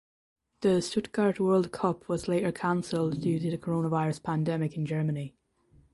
[0.61, 5.35] The Stuttgart World Cup was later canceled due to the coronavirus pandemic in Germany.